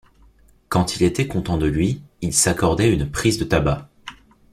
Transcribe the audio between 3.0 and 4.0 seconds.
prise de tabac.